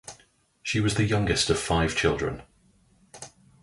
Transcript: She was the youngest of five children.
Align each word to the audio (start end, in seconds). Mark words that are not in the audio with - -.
She 0.63 0.79
was 0.79 0.95
the 0.95 1.03
youngest 1.05 1.51
of 1.51 1.59
five 1.59 1.95
children. 1.95 2.41